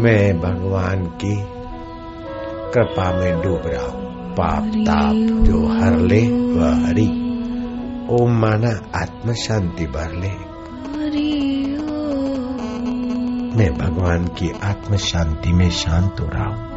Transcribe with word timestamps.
मैं 0.00 0.40
भगवान 0.40 1.04
की 1.06 1.36
कृपा 2.74 3.12
में 3.12 3.42
डूब 3.42 3.62
रहा 3.66 3.86
हूँ। 3.86 4.34
पाप 4.34 4.64
ताप 4.64 5.14
जो 5.44 5.68
हर 5.68 5.98
ले 5.98 6.28
वह 6.28 6.86
हरी। 6.86 7.08
ओम 8.10 8.30
माना 8.30 9.00
आत्म 9.02 9.32
शांति 9.32 9.86
भर 9.86 10.12
ले। 10.12 10.30
मैं 13.56 13.78
भगवान 13.78 14.24
की 14.24 14.52
आत्म 14.62 14.96
शांति 14.96 15.52
में 15.52 15.70
शांत 15.70 16.16
हो 16.20 16.26
रहा 16.26 16.44
हूँ। 16.44 16.70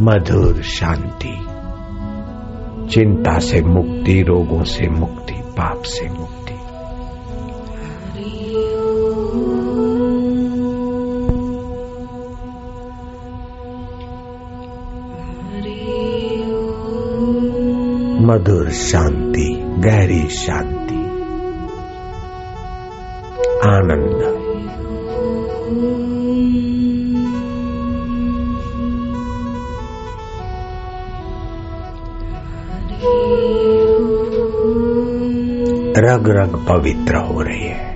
मधुर 0.00 0.62
शांति 0.62 1.46
चिंता 2.94 3.38
से 3.38 3.62
मुक्ति 3.62 4.22
रोगों 4.22 4.64
से 4.64 4.88
मुक्ति 4.88 5.34
पाप 5.34 5.82
से 5.82 6.08
मुक्ति। 6.08 6.49
मधुर 18.30 18.70
शांति 18.70 19.64
गहरी 19.78 20.28
शांति। 20.28 20.94
आनंद। 23.68 24.20
रग 35.96 36.28
रग 36.28 36.66
पवित्र 36.68 37.16
हो 37.16 37.42
रही 37.42 37.60
है। 37.60 37.89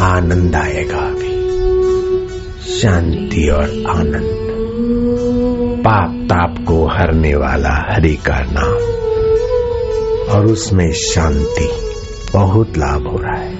आनंद 0.00 0.54
आएगा 0.54 0.98
अभी 0.98 1.40
शांति 2.72 3.48
और 3.48 3.64
आनंद। 3.88 4.50
पाप 5.80 6.24
ताप 6.24 6.64
को 6.68 6.86
हरने 6.86 7.34
वाला 7.34 7.94
हरि 7.94 8.16
का 8.16 8.40
नाम। 8.40 8.74
और 10.34 10.46
उसमें 10.46 10.92
शांति, 10.92 11.68
बहुत 12.32 12.78
लाभ 12.78 13.06
हो 13.06 13.16
रहा 13.16 13.36
है। 13.36 13.56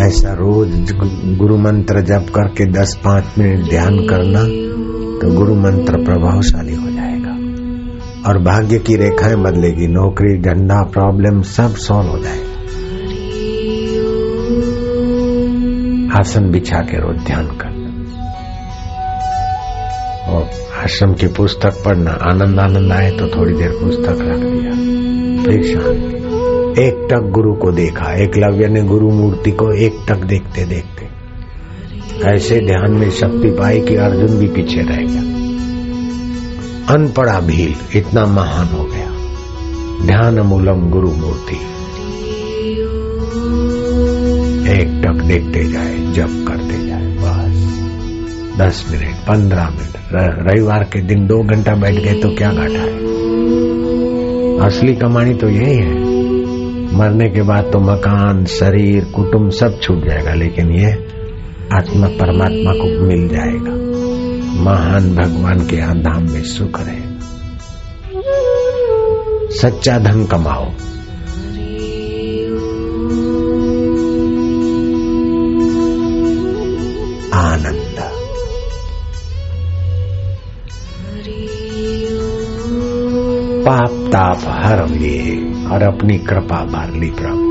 ऐसा 0.00 0.32
रोज 0.32 0.92
गुरु 1.38 1.56
मंत्र 1.56 2.00
जप 2.00 2.26
करके 2.34 2.64
दस 2.64 3.00
पाँच 3.04 3.24
मिनट 3.38 3.68
ध्यान 3.68 3.96
करना 3.98 4.44
तो 5.20 5.34
गुरु 5.34 5.54
मंत्र 5.54 6.04
प्रभावशाली 6.04 6.74
हो 6.74 6.90
जाएगा। 6.90 7.30
और 8.28 8.38
भाग्य 8.38 8.78
की 8.78 8.96
रेखाएँ 8.96 9.36
बदलेगी, 9.36 9.86
नौकरी, 9.86 10.38
धंधा 10.40 10.82
प्रॉब्लम 10.82 11.42
सब 11.42 11.74
सॉल्व 11.74 12.10
हो 12.10 12.18
जाएगा। 12.18 12.50
आसन 16.20 16.50
बिछा 16.50 16.78
के 16.78 16.96
रोज 16.96 17.26
ध्यान 17.26 17.46
करना। 17.46 17.80
और 20.32 20.42
आश्रम 20.84 21.12
की 21.12 21.26
पुस्तक 21.26 21.82
पढ़ना, 21.84 22.10
आनंद 22.10 22.58
आनंद 22.58 22.92
आए 22.92 23.10
तो 23.10 23.26
थोड़ी 23.28 23.54
देर 23.54 23.70
पुस्तक 23.70 24.18
रख 24.20 24.38
दिया। 24.38 24.72
फिर 25.44 25.62
शांति। 25.62 26.19
एक 26.78 27.08
टक 27.10 27.30
गुरु 27.30 27.54
को 27.54 27.72
देखा 27.72 28.14
एकलव्य 28.14 28.68
ने 28.68 28.82
गुरु 28.82 29.10
मूर्ति 29.10 29.50
को 29.50 29.72
एक 29.72 29.96
टक 30.08 30.16
देखते 30.16 30.64
देखते। 30.64 31.20
ऐसे 32.28 32.60
ध्यान 32.60 32.90
में 32.90 33.10
शक्ति 33.10 33.50
पाई 33.50 33.80
कि 33.80 33.94
अर्जुन 33.96 34.38
भी 34.38 34.46
पीछे 34.46 34.80
रह 34.80 34.96
गया। 34.96 35.40
अनपढ़ा 36.94 37.40
भील 37.40 37.98
इतना 37.98 38.26
महान 38.26 38.66
हो 38.66 38.84
गया। 38.84 39.10
ध्यान 40.06 40.40
मूलम 40.40 40.90
गुरु 40.90 41.10
मूर्ति। 41.10 41.56
एक 44.72 45.02
टक 45.04 45.24
देखते 45.24 45.64
जाए, 45.64 45.94
जप 45.94 46.44
करते 46.48 46.86
जाए, 46.86 47.16
बस। 47.20 47.80
दस 48.58 48.86
मिनट, 48.90 49.14
पंद्रह 49.14 49.70
मिनट। 49.70 49.96
रविवार 50.14 50.82
के 50.84 51.02
दिन 51.02 51.26
दो 51.26 51.42
घंटा 51.42 51.74
बैठ 51.74 51.94
गए 51.94 52.14
तो 52.14 52.30
क्या 52.30 52.52
घाटा 52.52 52.80
है? 52.80 53.10
असली 54.58 54.94
कमानी 54.94 55.34
तो 55.34 55.48
यही 55.48 55.74
है। 55.74 56.09
मरने 56.92 57.30
के 57.30 57.42
बाद 57.42 57.70
तो 57.72 57.78
मकान, 57.78 58.44
शरीर, 58.44 59.04
कुटुंब 59.04 59.50
सब 59.50 59.80
छूट 59.80 60.08
जाएगा, 60.08 60.34
लेकिन 60.34 60.70
ये 60.70 60.86
आत्मा 61.72 62.06
परमात्मा 62.06 62.72
को 62.72 63.00
मिल 63.06 63.28
जाएगा। 63.28 63.90
महान 64.62 65.16
भगवान 65.16 65.66
के 65.66 65.76
यहाँ 65.76 65.98
धाम 65.98 66.22
में 66.32 66.42
सुख 66.42 66.80
रहेगा। 66.80 67.10
सच्चा 69.50 69.98
धन 69.98 70.24
कमाओ। 70.24 70.70
पाप 83.60 83.90
ताप 84.12 84.40
हर 84.48 84.88
लिए 84.88 85.36
और 85.66 85.82
अपनी 85.82 86.18
कृपा 86.18 86.64
भर 86.64 86.94
ली 86.94 87.10
प्रभु। 87.10 87.50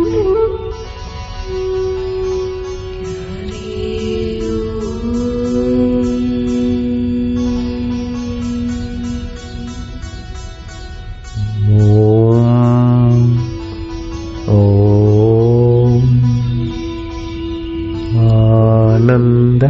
आनंद 19.00 19.64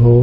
हो 0.00 0.16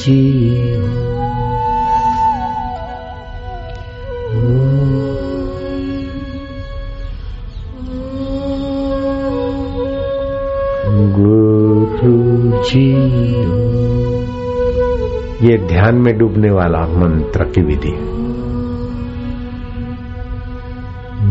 जी। 0.00 0.40
गुरु 11.12 12.62
जी 12.62 12.92
ये 15.46 15.58
ध्यान 15.58 15.94
में 15.94 16.18
डूबने 16.18 16.50
वाला 16.50 16.80
मंत्र 16.80 17.44
की 17.44 17.62
विधि। 17.62 17.92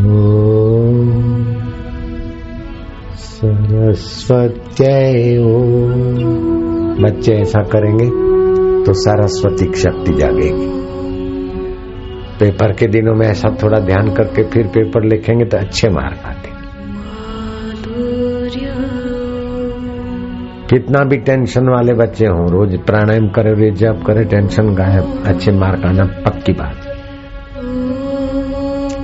ओम 0.09 1.29
बच्चे 7.03 7.31
ऐसा 7.33 7.63
करेंगे। 7.63 8.28
तो 8.89 8.93
सरस्वती 8.93 9.65
की 9.65 9.79
शक्ति 9.79 10.13
जागेगी। 10.13 10.67
पेपर 12.39 12.73
के 12.73 12.87
दिनों 12.87 13.15
में 13.15 13.27
ऐसा 13.27 13.49
थोड़ा 13.63 13.79
ध्यान 13.79 14.13
करके 14.13 14.43
फिर 14.43 14.67
पेपर 14.67 15.03
लिखेंगे 15.03 15.45
तो 15.45 15.57
अच्छे 15.57 15.89
मार्क 15.89 16.17
आते। 16.25 16.49
कितना 20.69 21.03
भी 21.03 21.17
टेंशन 21.17 21.69
वाले 21.69 21.93
बच्चे 21.93 22.25
हों, 22.25 22.49
रोज 22.49 22.79
प्राणायाम 22.79 23.29
करे 23.29 23.53
रोज 23.53 23.75
जब 23.75 24.03
करे, 24.03 24.23
टेंशन 24.23 24.75
गायब, 24.75 25.23
अच्छे 25.25 25.51
मार्क 25.51 25.85
आना 25.85 26.03
पक्की 26.03 26.53
बात। 26.53 26.77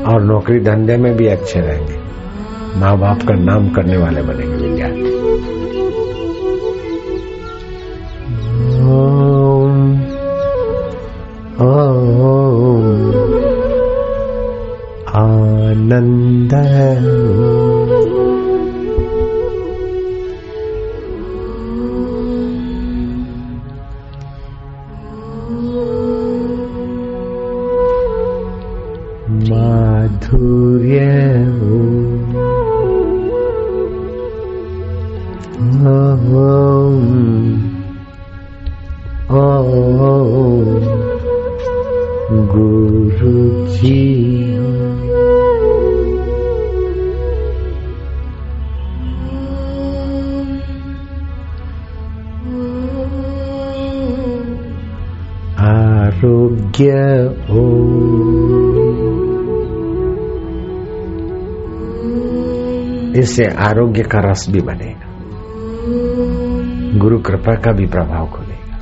और 0.07 0.21
नौकरी 0.21 0.59
धंधे 0.59 0.97
में 0.97 1.17
भी 1.17 1.27
अच्छे 1.27 1.59
रहेंगे। 1.59 1.99
माँ 2.79 2.99
बाप 2.99 3.21
का 3.21 3.33
नाम 3.33 3.69
करने 3.69 3.97
वाले 3.97 4.21
बनेंगे 4.21 4.67
विद्यार्थी। 4.67 5.34
माधुर्य 29.49 30.99
ओ 56.75 56.81
इससे 63.19 63.45
आरोग्य 63.45 64.03
का 64.03 64.19
रस 64.19 64.45
भी 64.49 64.61
बनेगा। 64.61 65.05
गुरु 66.99 67.19
कृपा 67.19 67.55
का 67.55 67.71
भी 67.71 67.85
प्रभाव 67.85 68.27
खुलेगा। 68.27 68.75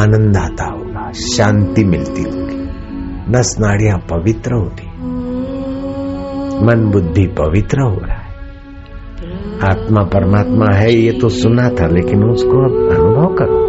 आनंद 0.00 0.36
आता 0.36 0.64
होगा, 0.64 1.12
शांति 1.12 1.84
मिलती 1.84 2.22
होगी। 2.22 2.54
नस 3.32 3.56
नाड़ियाँ 3.60 3.98
पवित्र 3.98 4.52
होती 4.52 4.86
मन 6.66 6.90
बुद्धि 6.92 7.26
पवित्र 7.26 7.80
हो 7.80 7.96
रहा 7.96 8.12
है। 8.12 8.13
आत्मा 9.62 10.02
परमात्मा 10.02 10.74
है, 10.74 10.94
ये 10.94 11.12
तो 11.12 11.28
सुना 11.28 11.68
था, 11.68 11.86
लेकिन 11.86 12.24
उसको 12.24 12.64
अब 12.64 12.74
अनुभव 12.96 13.34
करो। 13.34 13.64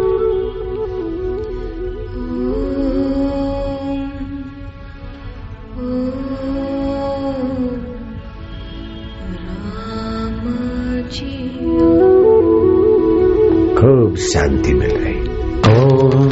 खूब 13.76 14.16
शांति 14.16 14.74
मिल 14.74 14.90
रही। 14.90 15.20
ओम 15.78 16.28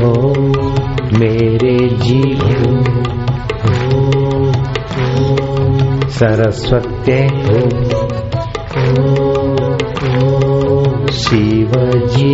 ओम 0.07 0.47
मेरे 1.19 1.73
जी 2.05 2.21
ओम 2.45 2.87
सरस्वती 6.17 7.19
ओम 7.57 7.75
शिव 11.19 11.77
जी 12.17 12.33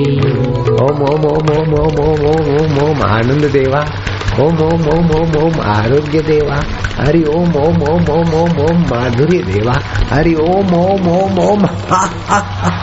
ओम 0.85 1.03
ओम 1.09 1.27
ओम 1.33 1.51
ओम 1.57 1.75
ओम 1.81 2.01
ओम 2.05 2.25
ओम 2.31 2.55
ओम 2.61 2.79
ओम 2.85 3.03
आनंद 3.09 3.51
देवा 3.57 3.85
ओम 4.45 4.63
ओम 4.69 4.89
ओम 4.95 5.11
ओम 5.17 5.37
ओम 5.43 5.61
आरोग्य 5.73 6.21
देवा 6.31 6.61
हरि 7.01 7.25
ओम 7.35 7.57
ओम 7.65 7.83
ओम 7.91 8.11
ओम 8.19 8.33
ओम 8.43 8.65
ओम 8.69 8.87
माधुर्य 8.93 9.43
देवा 9.53 9.75
हरि 10.13 10.35
ओम 10.49 10.75
ओम 10.79 11.09
ओम 11.19 11.45
ओम 11.49 11.67
हा 11.91 12.05
हा 12.29 12.39
हा 12.63 12.82